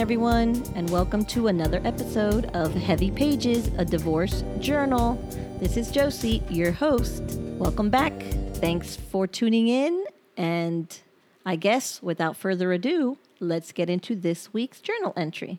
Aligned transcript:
everyone, 0.00 0.64
and 0.76 0.88
welcome 0.88 1.26
to 1.26 1.48
another 1.48 1.78
episode 1.84 2.46
of 2.56 2.72
Heavy 2.72 3.10
Pages, 3.10 3.66
a 3.76 3.84
divorce 3.84 4.42
journal. 4.58 5.22
This 5.60 5.76
is 5.76 5.90
Josie, 5.90 6.42
your 6.48 6.72
host. 6.72 7.22
Welcome 7.58 7.90
back. 7.90 8.14
Thanks 8.54 8.96
for 8.96 9.26
tuning 9.26 9.68
in. 9.68 10.06
And 10.38 10.98
I 11.44 11.56
guess 11.56 12.02
without 12.02 12.34
further 12.34 12.72
ado, 12.72 13.18
let's 13.40 13.72
get 13.72 13.90
into 13.90 14.16
this 14.16 14.54
week's 14.54 14.80
journal 14.80 15.12
entry. 15.18 15.58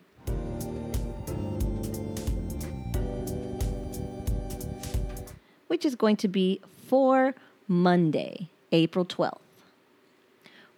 Which 5.68 5.86
is 5.86 5.94
going 5.96 6.18
to 6.18 6.28
be 6.28 6.62
for 6.88 7.36
Monday, 7.68 8.50
April 8.72 9.06
12th. 9.06 9.51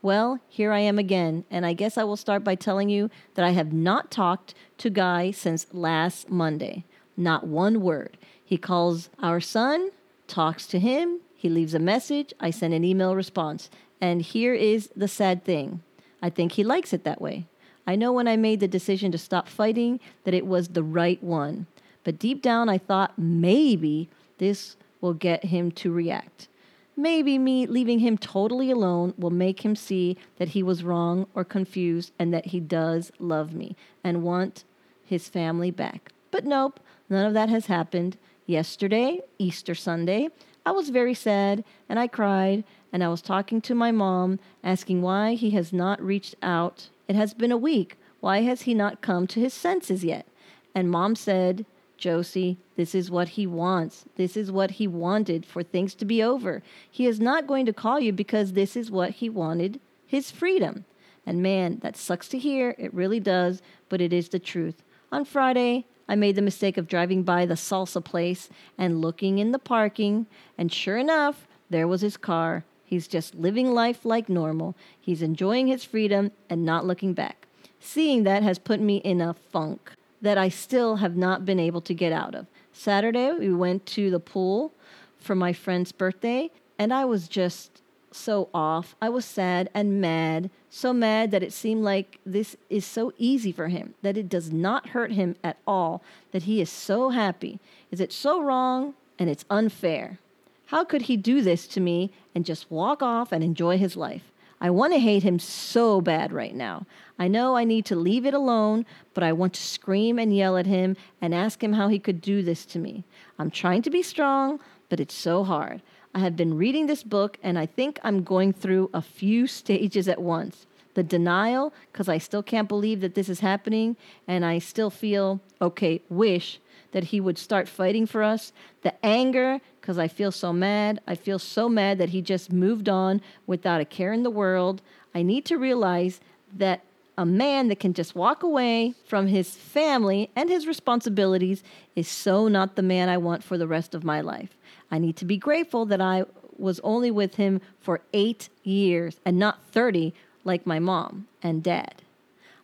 Well, 0.04 0.42
here 0.50 0.74
I 0.74 0.80
am 0.80 1.00
again, 1.00 1.46
and 1.50 1.66
I 1.66 1.72
guess 1.72 1.98
I 1.98 2.04
will 2.04 2.18
start 2.18 2.44
by 2.44 2.56
telling 2.56 2.90
you 2.90 3.10
that 3.36 3.46
I 3.46 3.52
have 3.52 3.72
not 3.72 4.12
talked 4.12 4.54
to 4.80 4.90
Guy 4.90 5.32
since 5.32 5.66
last 5.72 6.30
Monday. 6.30 6.84
Not 7.16 7.48
one 7.48 7.80
word. 7.80 8.18
He 8.44 8.58
calls 8.58 9.10
our 9.20 9.40
son, 9.40 9.92
talks 10.28 10.68
to 10.68 10.80
him, 10.80 11.22
he 11.34 11.48
leaves 11.48 11.74
a 11.74 11.80
message, 11.80 12.34
I 12.38 12.52
send 12.52 12.74
an 12.74 12.84
email 12.84 13.16
response. 13.16 13.70
And 14.02 14.22
here 14.22 14.54
is 14.54 14.90
the 14.94 15.08
sad 15.08 15.46
thing 15.46 15.82
I 16.22 16.30
think 16.30 16.52
he 16.52 16.66
likes 16.66 16.92
it 16.92 17.06
that 17.06 17.22
way. 17.22 17.46
I 17.88 17.96
know 17.96 18.12
when 18.12 18.28
I 18.28 18.36
made 18.36 18.60
the 18.60 18.68
decision 18.68 19.10
to 19.14 19.18
stop 19.18 19.48
fighting 19.48 20.02
that 20.26 20.34
it 20.34 20.46
was 20.46 20.68
the 20.68 20.84
right 20.84 21.24
one. 21.24 21.66
But 22.04 22.20
deep 22.20 22.42
down, 22.42 22.68
I 22.68 22.78
thought 22.78 23.18
maybe 23.18 24.10
this 24.38 24.76
will 25.00 25.14
get 25.14 25.46
him 25.46 25.72
to 25.72 25.94
react. 25.94 26.50
Maybe 26.96 27.40
me 27.40 27.66
leaving 27.66 28.00
him 28.00 28.18
totally 28.18 28.70
alone 28.70 29.14
will 29.18 29.32
make 29.32 29.66
him 29.66 29.76
see 29.76 30.18
that 30.38 30.50
he 30.50 30.62
was 30.62 30.84
wrong 30.84 31.28
or 31.34 31.44
confused 31.44 32.12
and 32.20 32.34
that 32.34 32.48
he 32.48 32.60
does 32.60 33.12
love 33.20 33.54
me 33.54 33.76
and 34.04 34.24
want 34.24 34.64
his 35.04 35.28
family 35.28 35.72
back. 35.72 36.12
But 36.30 36.46
nope, 36.46 36.80
none 37.10 37.26
of 37.26 37.34
that 37.34 37.50
has 37.50 37.66
happened. 37.66 38.18
Yesterday, 38.46 39.22
Easter 39.40 39.74
Sunday, 39.74 40.30
I 40.66 40.72
was 40.72 40.90
very 40.90 41.14
sad 41.14 41.64
and 41.90 42.00
I 42.00 42.08
cried 42.08 42.64
and 42.92 43.04
I 43.04 43.10
was 43.10 43.22
talking 43.22 43.60
to 43.62 43.76
my 43.76 43.92
mom 43.92 44.40
asking 44.64 45.02
why 45.02 45.34
he 45.34 45.52
has 45.52 45.74
not 45.74 46.02
reached 46.02 46.36
out. 46.44 46.90
It 47.08 47.16
has 47.16 47.34
been 47.34 47.52
a 47.52 47.58
week. 47.58 47.98
Why 48.20 48.42
has 48.42 48.62
he 48.62 48.74
not 48.74 49.02
come 49.02 49.28
to 49.28 49.40
his 49.40 49.54
senses 49.54 50.04
yet? 50.04 50.28
And 50.76 50.90
mom 50.90 51.16
said, 51.16 51.66
Josie, 51.98 52.58
this 52.76 52.94
is 52.94 53.12
what 53.12 53.30
he 53.30 53.48
wants. 53.48 54.06
This 54.16 54.36
is 54.36 54.52
what 54.52 54.72
he 54.72 54.88
wanted 54.88 55.46
for 55.46 55.64
things 55.64 55.96
to 55.96 56.06
be 56.06 56.22
over. 56.22 56.62
He 56.90 57.06
is 57.06 57.20
not 57.20 57.48
going 57.48 57.66
to 57.66 57.74
call 57.74 58.00
you 58.00 58.12
because 58.12 58.54
this 58.54 58.76
is 58.76 58.92
what 58.92 59.12
he 59.12 59.30
wanted 59.30 59.80
his 60.06 60.32
freedom. 60.32 60.86
And 61.26 61.42
man, 61.42 61.80
that 61.82 61.96
sucks 61.96 62.28
to 62.30 62.38
hear. 62.38 62.76
It 62.78 62.94
really 62.94 63.20
does, 63.20 63.62
but 63.90 64.02
it 64.02 64.12
is 64.12 64.30
the 64.30 64.40
truth. 64.40 64.84
On 65.12 65.24
Friday, 65.24 65.86
I 66.08 66.16
made 66.16 66.36
the 66.36 66.42
mistake 66.42 66.78
of 66.78 66.88
driving 66.88 67.24
by 67.24 67.46
the 67.46 67.54
salsa 67.54 68.04
place 68.04 68.50
and 68.78 69.02
looking 69.02 69.40
in 69.40 69.52
the 69.52 69.60
parking, 69.60 70.28
and 70.58 70.72
sure 70.72 70.98
enough, 70.98 71.48
there 71.70 71.88
was 71.88 72.02
his 72.02 72.18
car. 72.18 72.66
He's 72.84 73.08
just 73.08 73.36
living 73.36 73.72
life 73.72 74.04
like 74.04 74.28
normal. 74.28 74.76
He's 75.00 75.22
enjoying 75.22 75.68
his 75.68 75.84
freedom 75.84 76.32
and 76.50 76.66
not 76.66 76.86
looking 76.86 77.14
back. 77.14 77.48
Seeing 77.80 78.24
that 78.24 78.44
has 78.44 78.60
put 78.60 78.80
me 78.80 78.98
in 78.98 79.22
a 79.22 79.34
funk 79.34 79.94
that 80.24 80.38
I 80.38 80.50
still 80.50 80.96
have 80.96 81.16
not 81.16 81.46
been 81.46 81.60
able 81.60 81.82
to 81.82 81.94
get 81.94 82.12
out 82.12 82.34
of. 82.34 82.48
Saturday, 82.72 83.34
we 83.34 83.54
went 83.54 83.86
to 83.88 84.10
the 84.10 84.20
pool 84.20 84.72
for 85.20 85.36
my 85.36 85.54
friend's 85.54 85.92
birthday, 85.92 86.50
and 86.80 86.94
I 86.94 87.06
was 87.06 87.28
just 87.28 87.82
so 88.12 88.50
off. 88.54 88.96
I 89.02 89.10
was 89.10 89.26
sad 89.26 89.70
and 89.74 90.00
mad, 90.00 90.50
so 90.70 90.94
mad 90.94 91.32
that 91.32 91.44
it 91.44 91.52
seemed 91.52 91.84
like 91.84 92.20
this 92.26 92.56
is 92.70 92.86
so 92.86 93.12
easy 93.18 93.52
for 93.52 93.68
him, 93.68 93.96
that 94.02 94.18
it 94.18 94.30
does 94.30 94.52
not 94.52 94.90
hurt 94.90 95.12
him 95.12 95.36
at 95.44 95.58
all, 95.68 96.02
that 96.32 96.44
he 96.44 96.62
is 96.62 96.70
so 96.70 97.10
happy. 97.10 97.60
Is 97.92 98.00
it 98.00 98.14
so 98.14 98.42
wrong 98.42 98.94
and 99.20 99.30
it's 99.30 99.46
unfair? 99.50 100.20
How 100.68 100.84
could 100.84 101.04
he 101.04 101.18
do 101.18 101.42
this 101.42 101.68
to 101.68 101.82
me 101.82 102.12
and 102.34 102.46
just 102.46 102.72
walk 102.72 103.04
off 103.04 103.32
and 103.32 103.44
enjoy 103.44 103.78
his 103.78 103.98
life? 103.98 104.32
I 104.64 104.70
want 104.70 104.94
to 104.94 105.00
hate 105.00 105.24
him 105.24 105.40
so 105.40 106.00
bad 106.00 106.32
right 106.32 106.56
now. 106.56 106.86
I 107.20 107.28
know 107.28 107.58
I 107.58 107.66
need 107.66 107.84
to 107.88 107.98
leave 107.98 108.26
it 108.26 108.34
alone, 108.34 108.86
but 109.14 109.22
I 109.22 109.34
want 109.34 109.54
to 109.56 109.62
scream 109.62 110.18
and 110.18 110.34
yell 110.34 110.56
at 110.56 110.66
him 110.66 110.96
and 111.22 111.36
ask 111.36 111.62
him 111.62 111.74
how 111.74 111.90
he 111.90 112.00
could 112.00 112.22
do 112.22 112.42
this 112.42 112.66
to 112.68 112.80
me. 112.80 113.04
I'm 113.38 113.52
trying 113.52 113.82
to 113.82 113.90
be 113.90 114.02
strong, 114.02 114.62
but 114.88 115.02
it's 115.02 115.14
so 115.14 115.44
hard. 115.44 115.82
I 116.16 116.20
have 116.20 116.38
been 116.38 116.58
reading 116.58 116.88
this 116.88 117.04
book 117.04 117.38
and 117.44 117.60
I 117.60 117.66
think 117.66 118.00
I'm 118.04 118.24
going 118.24 118.54
through 118.54 118.90
a 118.94 119.02
few 119.02 119.48
stages 119.60 120.08
at 120.08 120.22
once. 120.22 120.66
The 120.94 121.04
denial, 121.04 121.74
because 121.92 122.08
I 122.08 122.18
still 122.18 122.44
can't 122.44 122.68
believe 122.68 123.02
that 123.02 123.16
this 123.16 123.30
is 123.30 123.40
happening, 123.40 123.98
and 124.28 124.46
I 124.46 124.60
still 124.60 124.90
feel, 124.90 125.42
okay, 125.62 126.02
wish 126.10 126.60
that 126.92 127.06
he 127.06 127.20
would 127.20 127.38
start 127.38 127.68
fighting 127.68 128.06
for 128.06 128.24
us. 128.24 128.54
The 128.84 128.94
anger, 129.04 129.60
because 129.82 129.98
I 129.98 130.08
feel 130.08 130.32
so 130.32 130.54
mad. 130.54 131.02
I 131.08 131.16
feel 131.16 131.40
so 131.40 131.68
mad 131.68 131.98
that 131.98 132.10
he 132.10 132.22
just 132.22 132.52
moved 132.52 132.88
on 132.88 133.22
without 133.48 133.82
a 133.82 133.86
care 133.86 134.14
in 134.14 134.24
the 134.24 134.30
world. 134.30 134.82
I 135.14 135.24
need 135.24 135.46
to 135.46 135.58
realize 135.58 136.20
that 136.56 136.82
a 137.18 137.26
man 137.26 137.68
that 137.68 137.80
can 137.80 137.94
just 137.94 138.16
walk 138.16 138.42
away 138.42 138.94
from 139.06 139.28
his 139.28 139.56
family 139.56 140.30
and 140.36 140.50
his 140.50 140.66
responsibilities 140.66 141.64
is 141.96 142.08
so 142.08 142.48
not 142.48 142.76
the 142.76 142.82
man 142.82 143.10
I 143.10 143.18
want 143.18 143.44
for 143.44 143.58
the 143.58 143.68
rest 143.68 143.94
of 143.94 144.04
my 144.04 144.22
life. 144.22 144.58
I 144.90 144.98
need 144.98 145.18
to 145.18 145.26
be 145.26 145.38
grateful 145.38 145.86
that 145.88 146.02
I 146.02 146.26
was 146.58 146.80
only 146.84 147.12
with 147.12 147.36
him 147.36 147.62
for 147.80 148.02
eight 148.14 148.50
years 148.64 149.20
and 149.26 149.38
not 149.38 149.64
30 149.72 150.14
like 150.44 150.66
my 150.66 150.80
mom 150.80 151.28
and 151.42 151.64
dad. 151.64 152.02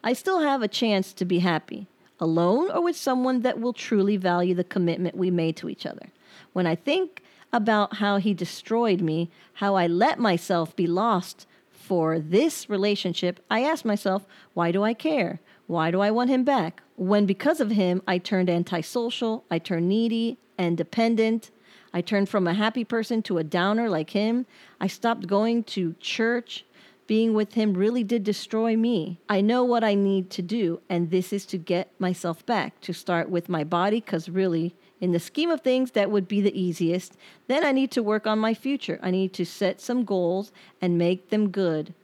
I 0.03 0.13
still 0.13 0.39
have 0.39 0.61
a 0.61 0.67
chance 0.67 1.13
to 1.13 1.25
be 1.25 1.39
happy, 1.39 1.87
alone 2.19 2.71
or 2.71 2.81
with 2.81 2.95
someone 2.95 3.41
that 3.41 3.59
will 3.59 3.73
truly 3.73 4.17
value 4.17 4.55
the 4.55 4.63
commitment 4.63 5.15
we 5.15 5.31
made 5.31 5.55
to 5.57 5.69
each 5.69 5.85
other. 5.85 6.09
When 6.53 6.65
I 6.65 6.75
think 6.75 7.23
about 7.51 7.95
how 7.95 8.17
he 8.17 8.33
destroyed 8.33 9.01
me, 9.01 9.29
how 9.53 9.75
I 9.75 9.87
let 9.87 10.19
myself 10.19 10.75
be 10.75 10.87
lost 10.87 11.47
for 11.71 12.19
this 12.19 12.69
relationship, 12.69 13.43
I 13.49 13.63
ask 13.63 13.83
myself, 13.83 14.25
why 14.53 14.71
do 14.71 14.83
I 14.83 14.93
care? 14.93 15.39
Why 15.67 15.91
do 15.91 16.01
I 16.01 16.11
want 16.11 16.29
him 16.29 16.43
back? 16.43 16.81
When 16.95 17.25
because 17.25 17.59
of 17.59 17.71
him, 17.71 18.01
I 18.07 18.17
turned 18.17 18.49
antisocial, 18.49 19.43
I 19.49 19.59
turned 19.59 19.89
needy 19.89 20.37
and 20.57 20.77
dependent. 20.77 21.51
I 21.91 22.01
turned 22.01 22.29
from 22.29 22.45
a 22.45 22.53
happy 22.53 22.83
person 22.83 23.23
to 23.23 23.39
a 23.39 23.43
downer 23.43 23.89
like 23.89 24.11
him. 24.11 24.45
I 24.79 24.85
stopped 24.85 25.25
going 25.25 25.63
to 25.65 25.95
church 25.99 26.63
being 27.09 27.33
with 27.33 27.55
him 27.55 27.73
really 27.73 28.03
did 28.03 28.23
destroy 28.23 28.77
me. 28.77 29.19
I 29.27 29.41
know 29.41 29.63
what 29.63 29.83
I 29.83 29.95
need 29.95 30.29
to 30.29 30.43
do, 30.43 30.79
and 30.87 31.09
this 31.09 31.33
is 31.33 31.43
to 31.47 31.57
get 31.57 31.89
myself 31.99 32.45
back, 32.45 32.79
to 32.81 32.93
start 32.93 33.31
with 33.31 33.49
my 33.49 33.63
body, 33.63 33.99
because 33.99 34.29
really, 34.29 34.75
in 35.01 35.11
the 35.11 35.19
scheme 35.19 35.49
of 35.49 35.61
things, 35.61 35.89
that 35.93 36.11
would 36.11 36.27
be 36.27 36.39
the 36.39 36.55
easiest. 36.55 37.17
Then 37.47 37.65
I 37.65 37.71
need 37.71 37.89
to 37.93 38.03
work 38.03 38.27
on 38.27 38.37
my 38.37 38.53
future. 38.53 38.99
I 39.01 39.09
need 39.09 39.33
to 39.33 39.43
set 39.43 39.81
some 39.81 40.05
goals 40.05 40.51
and 40.83 40.99
make 40.99 41.31
them 41.31 41.49
good, 41.49 41.95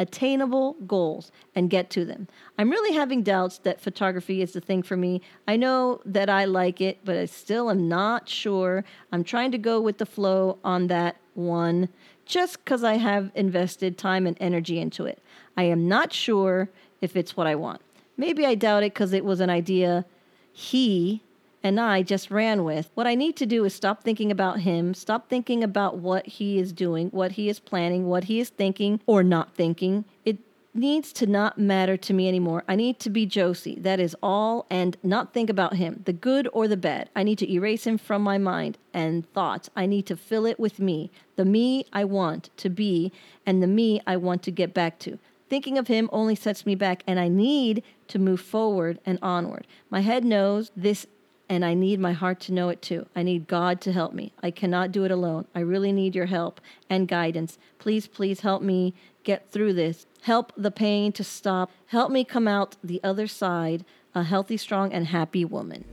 attainable 0.00 0.72
goals, 0.88 1.30
and 1.54 1.70
get 1.70 1.88
to 1.90 2.04
them. 2.04 2.26
I'm 2.58 2.70
really 2.70 2.96
having 2.96 3.22
doubts 3.22 3.58
that 3.58 3.80
photography 3.80 4.42
is 4.42 4.54
the 4.54 4.60
thing 4.60 4.82
for 4.82 4.96
me. 4.96 5.20
I 5.46 5.54
know 5.54 6.00
that 6.04 6.28
I 6.28 6.46
like 6.46 6.80
it, 6.80 6.98
but 7.04 7.16
I 7.16 7.26
still 7.26 7.70
am 7.70 7.88
not 7.88 8.28
sure. 8.28 8.84
I'm 9.12 9.22
trying 9.22 9.52
to 9.52 9.58
go 9.58 9.80
with 9.80 9.98
the 9.98 10.06
flow 10.06 10.58
on 10.64 10.88
that 10.88 11.14
one 11.34 11.90
just 12.28 12.62
because 12.62 12.84
I 12.84 12.94
have 12.94 13.32
invested 13.34 13.98
time 13.98 14.26
and 14.26 14.36
energy 14.38 14.78
into 14.78 15.06
it. 15.06 15.20
I 15.56 15.64
am 15.64 15.88
not 15.88 16.12
sure 16.12 16.68
if 17.00 17.16
it's 17.16 17.36
what 17.36 17.46
I 17.46 17.56
want. 17.56 17.80
Maybe 18.16 18.44
I 18.44 18.54
doubt 18.54 18.82
it 18.84 18.94
because 18.94 19.12
it 19.12 19.24
was 19.24 19.40
an 19.40 19.50
idea 19.50 20.04
he 20.52 21.22
and 21.62 21.80
I 21.80 22.02
just 22.02 22.30
ran 22.30 22.64
with. 22.64 22.90
What 22.94 23.06
I 23.06 23.14
need 23.14 23.36
to 23.36 23.46
do 23.46 23.64
is 23.64 23.74
stop 23.74 24.04
thinking 24.04 24.30
about 24.30 24.60
him, 24.60 24.94
stop 24.94 25.28
thinking 25.28 25.64
about 25.64 25.98
what 25.98 26.26
he 26.26 26.58
is 26.58 26.72
doing, 26.72 27.08
what 27.08 27.32
he 27.32 27.48
is 27.48 27.58
planning, 27.58 28.06
what 28.06 28.24
he 28.24 28.38
is 28.38 28.50
thinking 28.50 29.00
or 29.06 29.22
not 29.22 29.54
thinking. 29.54 30.04
It 30.24 30.38
needs 30.74 31.12
to 31.14 31.26
not 31.26 31.58
matter 31.58 31.96
to 31.96 32.12
me 32.12 32.28
anymore. 32.28 32.64
I 32.68 32.76
need 32.76 32.98
to 33.00 33.10
be 33.10 33.26
Josie. 33.26 33.78
That 33.80 34.00
is 34.00 34.16
all, 34.22 34.66
and 34.70 34.96
not 35.02 35.32
think 35.32 35.50
about 35.50 35.76
him, 35.76 36.02
the 36.04 36.12
good 36.12 36.48
or 36.52 36.68
the 36.68 36.76
bad. 36.76 37.10
I 37.16 37.22
need 37.22 37.38
to 37.38 37.52
erase 37.52 37.86
him 37.86 37.98
from 37.98 38.22
my 38.22 38.38
mind 38.38 38.78
and 38.92 39.30
thoughts. 39.32 39.70
I 39.74 39.86
need 39.86 40.06
to 40.06 40.16
fill 40.16 40.46
it 40.46 40.60
with 40.60 40.78
me, 40.78 41.10
the 41.36 41.44
me 41.44 41.86
I 41.92 42.04
want 42.04 42.50
to 42.58 42.68
be, 42.68 43.12
and 43.46 43.62
the 43.62 43.66
me 43.66 44.00
I 44.06 44.16
want 44.16 44.42
to 44.44 44.50
get 44.50 44.74
back 44.74 44.98
to. 45.00 45.18
Thinking 45.48 45.78
of 45.78 45.88
him 45.88 46.10
only 46.12 46.34
sets 46.34 46.66
me 46.66 46.74
back, 46.74 47.02
and 47.06 47.18
I 47.18 47.28
need 47.28 47.82
to 48.08 48.18
move 48.18 48.40
forward 48.40 49.00
and 49.06 49.18
onward. 49.22 49.66
My 49.88 50.00
head 50.00 50.24
knows 50.24 50.70
this 50.76 51.06
and 51.48 51.64
I 51.64 51.74
need 51.74 51.98
my 51.98 52.12
heart 52.12 52.40
to 52.40 52.52
know 52.52 52.68
it 52.68 52.82
too. 52.82 53.06
I 53.16 53.22
need 53.22 53.46
God 53.46 53.80
to 53.82 53.92
help 53.92 54.12
me. 54.12 54.32
I 54.42 54.50
cannot 54.50 54.92
do 54.92 55.04
it 55.04 55.10
alone. 55.10 55.46
I 55.54 55.60
really 55.60 55.92
need 55.92 56.14
your 56.14 56.26
help 56.26 56.60
and 56.90 57.08
guidance. 57.08 57.58
Please, 57.78 58.06
please 58.06 58.40
help 58.40 58.62
me 58.62 58.94
get 59.24 59.50
through 59.50 59.72
this. 59.72 60.06
Help 60.22 60.52
the 60.56 60.70
pain 60.70 61.12
to 61.12 61.24
stop. 61.24 61.70
Help 61.86 62.10
me 62.10 62.24
come 62.24 62.46
out 62.46 62.76
the 62.82 63.00
other 63.02 63.26
side 63.26 63.84
a 64.14 64.24
healthy, 64.24 64.56
strong, 64.56 64.92
and 64.92 65.06
happy 65.06 65.44
woman. 65.44 65.84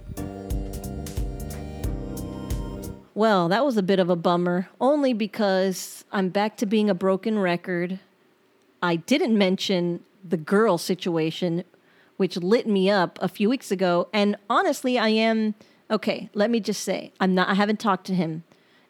Well, 3.13 3.47
that 3.49 3.63
was 3.63 3.77
a 3.77 3.83
bit 3.83 3.99
of 3.99 4.09
a 4.09 4.15
bummer, 4.15 4.69
only 4.81 5.13
because 5.13 6.03
I'm 6.11 6.29
back 6.29 6.57
to 6.57 6.65
being 6.65 6.89
a 6.89 6.93
broken 6.93 7.39
record. 7.39 7.99
I 8.81 8.95
didn't 8.97 9.37
mention 9.37 10.01
the 10.27 10.37
girl 10.37 10.77
situation 10.77 11.63
which 12.17 12.37
lit 12.37 12.67
me 12.67 12.89
up 12.89 13.19
a 13.21 13.27
few 13.27 13.49
weeks 13.49 13.71
ago. 13.71 14.07
And 14.13 14.35
honestly, 14.49 14.97
I 14.97 15.09
am 15.09 15.55
okay. 15.89 16.29
Let 16.33 16.49
me 16.49 16.59
just 16.59 16.83
say, 16.83 17.11
I'm 17.19 17.35
not, 17.35 17.49
I 17.49 17.53
haven't 17.53 17.79
talked 17.79 18.05
to 18.07 18.15
him 18.15 18.43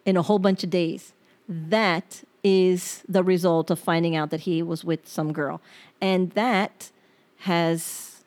in 0.05 0.17
a 0.17 0.21
whole 0.21 0.39
bunch 0.39 0.63
of 0.63 0.69
days. 0.69 1.13
That 1.47 2.23
is 2.43 3.03
the 3.09 3.23
result 3.23 3.71
of 3.71 3.79
finding 3.79 4.15
out 4.15 4.29
that 4.29 4.41
he 4.41 4.61
was 4.61 4.83
with 4.83 5.07
some 5.07 5.33
girl. 5.33 5.61
And 5.99 6.31
that 6.31 6.91
has 7.39 8.23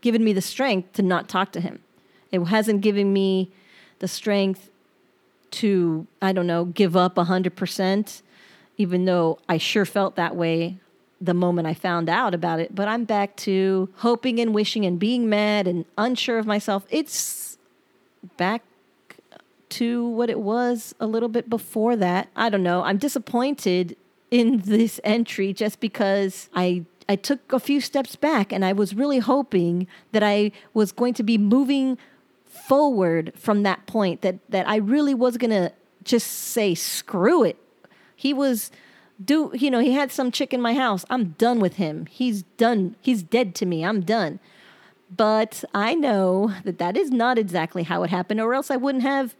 given 0.00 0.24
me 0.24 0.32
the 0.32 0.40
strength 0.40 0.94
to 0.94 1.02
not 1.02 1.28
talk 1.28 1.52
to 1.52 1.60
him. 1.60 1.80
It 2.32 2.42
hasn't 2.44 2.80
given 2.80 3.12
me 3.12 3.50
the 3.98 4.08
strength 4.08 4.70
to, 5.52 6.06
I 6.22 6.32
don't 6.32 6.46
know, 6.46 6.64
give 6.64 6.96
up 6.96 7.16
100%, 7.16 8.22
even 8.78 9.04
though 9.04 9.38
I 9.48 9.58
sure 9.58 9.84
felt 9.84 10.16
that 10.16 10.36
way 10.36 10.78
the 11.20 11.34
moment 11.34 11.66
I 11.66 11.74
found 11.74 12.08
out 12.08 12.34
about 12.34 12.60
it. 12.60 12.74
But 12.74 12.88
I'm 12.88 13.04
back 13.04 13.36
to 13.38 13.88
hoping 13.96 14.40
and 14.40 14.54
wishing 14.54 14.86
and 14.86 14.98
being 14.98 15.28
mad 15.28 15.66
and 15.66 15.84
unsure 15.98 16.38
of 16.38 16.46
myself. 16.46 16.86
It's 16.90 17.58
back 18.36 18.62
to 19.70 20.08
what 20.08 20.30
it 20.30 20.40
was 20.40 20.94
a 20.98 21.06
little 21.06 21.28
bit 21.28 21.48
before 21.48 21.96
that. 21.96 22.28
I 22.34 22.48
don't 22.48 22.62
know. 22.62 22.82
I'm 22.82 22.98
disappointed 22.98 23.96
in 24.30 24.58
this 24.58 25.00
entry 25.04 25.52
just 25.52 25.80
because 25.80 26.48
I 26.54 26.84
I 27.08 27.16
took 27.16 27.52
a 27.52 27.58
few 27.58 27.80
steps 27.80 28.14
back 28.14 28.52
and 28.52 28.64
I 28.64 28.72
was 28.72 28.94
really 28.94 29.18
hoping 29.18 29.88
that 30.12 30.22
I 30.22 30.52
was 30.74 30.92
going 30.92 31.12
to 31.14 31.24
be 31.24 31.38
moving 31.38 31.98
forward 32.44 33.32
from 33.36 33.64
that 33.64 33.86
point 33.86 34.22
that 34.22 34.38
that 34.48 34.68
I 34.68 34.76
really 34.76 35.14
was 35.14 35.36
going 35.36 35.50
to 35.50 35.72
just 36.04 36.26
say 36.28 36.74
screw 36.74 37.42
it. 37.44 37.56
He 38.14 38.32
was 38.32 38.70
do 39.22 39.50
you 39.54 39.70
know, 39.70 39.80
he 39.80 39.92
had 39.92 40.10
some 40.10 40.30
chick 40.30 40.54
in 40.54 40.60
my 40.60 40.74
house. 40.74 41.04
I'm 41.10 41.30
done 41.38 41.60
with 41.60 41.74
him. 41.76 42.06
He's 42.06 42.42
done. 42.56 42.96
He's 43.00 43.22
dead 43.22 43.54
to 43.56 43.66
me. 43.66 43.84
I'm 43.84 44.00
done. 44.00 44.40
But 45.14 45.64
I 45.74 45.94
know 45.94 46.54
that 46.64 46.78
that 46.78 46.96
is 46.96 47.10
not 47.10 47.38
exactly 47.38 47.82
how 47.82 48.02
it 48.02 48.10
happened 48.10 48.40
or 48.40 48.54
else 48.54 48.70
I 48.70 48.76
wouldn't 48.76 49.02
have 49.02 49.34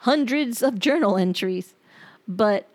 hundreds 0.00 0.62
of 0.62 0.78
journal 0.78 1.16
entries. 1.16 1.74
But 2.28 2.66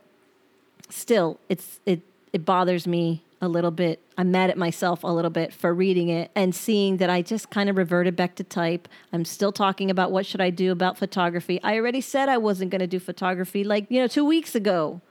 still, 0.89 1.39
it's 1.49 1.79
it 1.85 2.01
it 2.33 2.45
bothers 2.45 2.87
me 2.87 3.23
a 3.41 3.47
little 3.47 3.71
bit. 3.71 3.99
I'm 4.17 4.31
mad 4.31 4.49
at 4.49 4.57
myself 4.57 5.03
a 5.03 5.07
little 5.07 5.31
bit 5.31 5.51
for 5.51 5.73
reading 5.73 6.09
it 6.09 6.31
and 6.35 6.53
seeing 6.53 6.97
that 6.97 7.09
I 7.09 7.21
just 7.21 7.49
kind 7.49 7.69
of 7.69 7.77
reverted 7.77 8.15
back 8.15 8.35
to 8.35 8.43
type. 8.43 8.87
I'm 9.11 9.25
still 9.25 9.51
talking 9.51 9.89
about 9.89 10.11
what 10.11 10.25
should 10.25 10.41
I 10.41 10.51
do 10.51 10.71
about 10.71 10.97
photography. 10.97 11.59
I 11.63 11.75
already 11.75 12.01
said 12.01 12.29
I 12.29 12.37
wasn't 12.37 12.69
going 12.69 12.81
to 12.81 12.87
do 12.87 12.99
photography 12.99 13.63
like, 13.63 13.87
you 13.89 13.99
know, 13.99 14.07
2 14.07 14.23
weeks 14.23 14.53
ago 14.53 15.01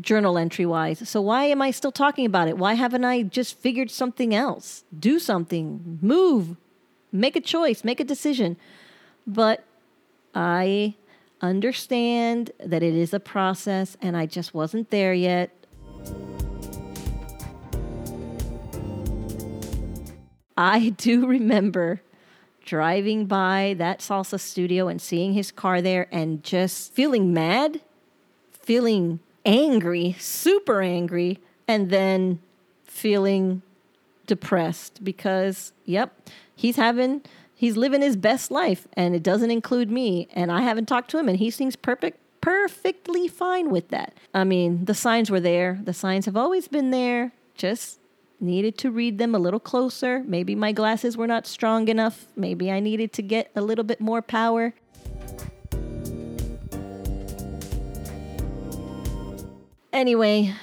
journal 0.00 0.38
entry 0.38 0.66
wise. 0.66 1.06
So 1.08 1.20
why 1.20 1.44
am 1.44 1.60
I 1.60 1.70
still 1.70 1.92
talking 1.92 2.26
about 2.26 2.48
it? 2.48 2.56
Why 2.56 2.74
haven't 2.74 3.04
I 3.04 3.22
just 3.22 3.58
figured 3.58 3.90
something 3.90 4.34
else? 4.34 4.84
Do 4.98 5.18
something, 5.18 5.98
move, 6.00 6.56
make 7.10 7.36
a 7.36 7.40
choice, 7.40 7.84
make 7.84 8.00
a 8.00 8.04
decision. 8.04 8.56
But 9.26 9.64
I 10.34 10.94
understand 11.40 12.52
that 12.58 12.82
it 12.82 12.94
is 12.94 13.12
a 13.12 13.20
process 13.20 13.96
and 14.00 14.16
I 14.16 14.26
just 14.26 14.54
wasn't 14.54 14.90
there 14.90 15.12
yet. 15.12 15.50
I 20.56 20.90
do 20.90 21.26
remember 21.26 22.02
driving 22.64 23.26
by 23.26 23.74
that 23.78 23.98
salsa 23.98 24.38
studio 24.38 24.88
and 24.88 25.00
seeing 25.00 25.32
his 25.32 25.50
car 25.50 25.82
there 25.82 26.06
and 26.12 26.42
just 26.44 26.92
feeling 26.92 27.32
mad, 27.32 27.80
feeling 28.52 29.20
angry, 29.44 30.16
super 30.18 30.82
angry, 30.82 31.38
and 31.66 31.90
then 31.90 32.40
feeling 32.84 33.62
depressed 34.26 35.02
because, 35.02 35.72
yep, 35.84 36.28
he's 36.54 36.76
having, 36.76 37.22
he's 37.54 37.76
living 37.76 38.02
his 38.02 38.16
best 38.16 38.50
life 38.50 38.86
and 38.94 39.14
it 39.14 39.22
doesn't 39.22 39.50
include 39.50 39.90
me. 39.90 40.28
And 40.32 40.52
I 40.52 40.62
haven't 40.62 40.86
talked 40.86 41.10
to 41.12 41.18
him 41.18 41.28
and 41.28 41.38
he 41.38 41.50
seems 41.50 41.76
perfect, 41.76 42.18
perfectly 42.40 43.28
fine 43.28 43.70
with 43.70 43.88
that. 43.88 44.14
I 44.32 44.44
mean, 44.44 44.84
the 44.84 44.94
signs 44.94 45.30
were 45.30 45.40
there, 45.40 45.80
the 45.82 45.94
signs 45.94 46.26
have 46.26 46.36
always 46.36 46.68
been 46.68 46.90
there, 46.90 47.32
just 47.54 47.98
needed 48.40 48.76
to 48.76 48.90
read 48.90 49.18
them 49.18 49.34
a 49.34 49.38
little 49.38 49.60
closer. 49.60 50.22
Maybe 50.26 50.54
my 50.54 50.72
glasses 50.72 51.16
were 51.16 51.28
not 51.28 51.46
strong 51.46 51.88
enough. 51.88 52.26
Maybe 52.36 52.70
I 52.70 52.80
needed 52.80 53.12
to 53.14 53.22
get 53.22 53.50
a 53.54 53.60
little 53.60 53.84
bit 53.84 54.00
more 54.00 54.20
power. 54.20 54.74
Anyway, 59.92 60.54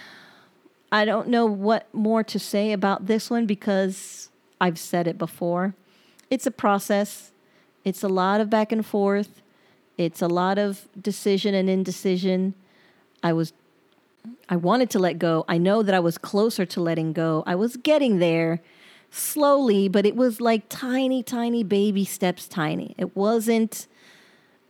I 0.92 1.06
don't 1.06 1.28
know 1.28 1.46
what 1.46 1.94
more 1.94 2.24
to 2.24 2.40
say 2.40 2.72
about 2.72 3.06
this 3.06 3.30
one 3.30 3.46
because 3.46 4.30
I've 4.60 4.80
said 4.80 5.08
it 5.08 5.18
before. 5.18 5.76
It's 6.30 6.48
a 6.48 6.52
process, 6.52 7.32
it's 7.86 8.04
a 8.04 8.08
lot 8.08 8.42
of 8.42 8.50
back 8.50 8.72
and 8.72 8.86
forth, 8.86 9.42
it's 9.98 10.22
a 10.22 10.28
lot 10.28 10.58
of 10.58 10.88
decision 11.00 11.54
and 11.54 11.70
indecision. 11.70 12.56
I 13.22 13.34
was 13.34 13.54
I 14.50 14.56
wanted 14.56 14.90
to 14.92 15.00
let 15.00 15.20
go. 15.20 15.46
I 15.48 15.58
know 15.58 15.84
that 15.84 15.94
I 15.94 16.00
was 16.00 16.18
closer 16.18 16.66
to 16.66 16.82
letting 16.82 17.14
go. 17.14 17.44
I 17.46 17.56
was 17.56 17.78
getting 17.78 18.20
there 18.20 18.62
slowly, 19.12 19.88
but 19.88 20.06
it 20.06 20.16
was 20.16 20.42
like 20.42 20.64
tiny, 20.70 21.24
tiny 21.24 21.64
baby 21.64 22.04
steps, 22.04 22.48
tiny. 22.48 22.96
It 22.98 23.16
wasn't 23.16 23.88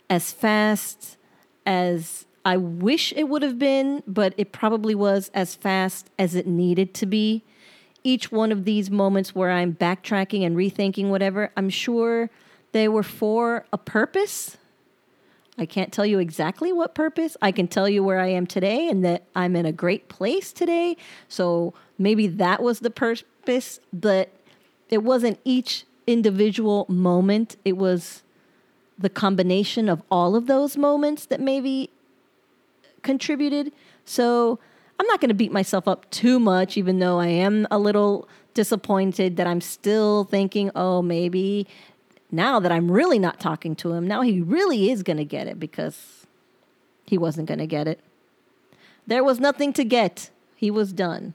as 0.08 0.32
fast 0.32 1.16
as 1.66 2.26
I 2.44 2.56
wish 2.56 3.12
it 3.14 3.24
would 3.24 3.42
have 3.42 3.58
been, 3.58 4.02
but 4.06 4.34
it 4.36 4.52
probably 4.52 4.94
was 4.94 5.30
as 5.34 5.54
fast 5.54 6.08
as 6.18 6.34
it 6.34 6.46
needed 6.46 6.94
to 6.94 7.06
be. 7.06 7.42
Each 8.02 8.32
one 8.32 8.50
of 8.50 8.64
these 8.64 8.90
moments 8.90 9.34
where 9.34 9.50
I'm 9.50 9.74
backtracking 9.74 10.44
and 10.44 10.56
rethinking 10.56 11.10
whatever, 11.10 11.50
I'm 11.56 11.68
sure 11.68 12.30
they 12.72 12.88
were 12.88 13.02
for 13.02 13.66
a 13.72 13.78
purpose 13.78 14.56
I 15.60 15.66
can't 15.66 15.92
tell 15.92 16.06
you 16.06 16.18
exactly 16.18 16.72
what 16.72 16.94
purpose. 16.94 17.36
I 17.42 17.52
can 17.52 17.68
tell 17.68 17.86
you 17.86 18.02
where 18.02 18.18
I 18.18 18.28
am 18.28 18.46
today 18.46 18.88
and 18.88 19.04
that 19.04 19.24
I'm 19.36 19.54
in 19.54 19.66
a 19.66 19.72
great 19.72 20.08
place 20.08 20.52
today. 20.52 20.96
So 21.28 21.74
maybe 21.98 22.26
that 22.28 22.62
was 22.62 22.80
the 22.80 22.90
purpose, 22.90 23.78
but 23.92 24.30
it 24.88 25.02
wasn't 25.02 25.38
each 25.44 25.84
individual 26.06 26.86
moment. 26.88 27.56
It 27.62 27.76
was 27.76 28.22
the 28.98 29.10
combination 29.10 29.90
of 29.90 30.02
all 30.10 30.34
of 30.34 30.46
those 30.46 30.78
moments 30.78 31.26
that 31.26 31.40
maybe 31.40 31.90
contributed. 33.02 33.72
So 34.04 34.58
I'm 34.98 35.06
not 35.06 35.20
going 35.20 35.28
to 35.28 35.34
beat 35.34 35.52
myself 35.52 35.88
up 35.88 36.10
too 36.10 36.38
much, 36.38 36.76
even 36.76 36.98
though 36.98 37.18
I 37.18 37.28
am 37.28 37.66
a 37.70 37.78
little 37.78 38.28
disappointed 38.54 39.36
that 39.36 39.46
I'm 39.46 39.60
still 39.60 40.24
thinking, 40.24 40.70
oh, 40.74 41.02
maybe 41.02 41.66
now 42.30 42.60
that 42.60 42.70
I'm 42.70 42.90
really 42.90 43.18
not 43.18 43.40
talking 43.40 43.74
to 43.76 43.92
him, 43.92 44.06
now 44.06 44.22
he 44.22 44.40
really 44.40 44.90
is 44.90 45.02
going 45.02 45.16
to 45.16 45.24
get 45.24 45.46
it 45.46 45.58
because 45.58 46.26
he 47.06 47.18
wasn't 47.18 47.48
going 47.48 47.58
to 47.58 47.66
get 47.66 47.88
it. 47.88 48.00
There 49.06 49.24
was 49.24 49.40
nothing 49.40 49.72
to 49.72 49.84
get, 49.84 50.30
he 50.54 50.70
was 50.70 50.92
done. 50.92 51.34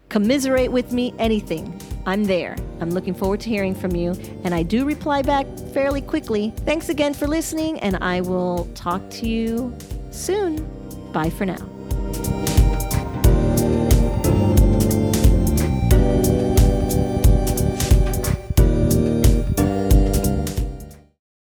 Commiserate 0.09 0.71
with 0.71 0.91
me, 0.91 1.13
anything. 1.19 1.79
I'm 2.07 2.23
there. 2.23 2.55
I'm 2.79 2.89
looking 2.89 3.13
forward 3.13 3.41
to 3.41 3.49
hearing 3.49 3.75
from 3.75 3.95
you, 3.95 4.13
and 4.43 4.55
I 4.55 4.63
do 4.63 4.85
reply 4.85 5.21
back 5.21 5.45
fairly 5.71 6.01
quickly. 6.01 6.51
Thanks 6.65 6.89
again 6.89 7.13
for 7.13 7.27
listening, 7.27 7.79
and 7.79 7.97
I 7.97 8.21
will 8.21 8.67
talk 8.73 9.07
to 9.11 9.29
you 9.29 9.77
soon. 10.09 10.67
Bye 11.13 11.29
for 11.29 11.45
now. 11.45 11.59